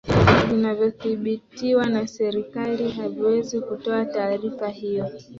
[0.47, 5.05] vinavyodhibitiwa na serikali haviwezi kutoa taarifa hiyo